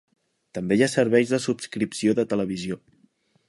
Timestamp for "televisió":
2.33-2.83